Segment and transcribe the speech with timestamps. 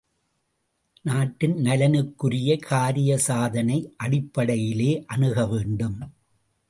[1.05, 5.99] நாட்டின் நலனுக்குரிய காரிய சாதனை அடிப்படையிலேயே அணுக வேண்டும்!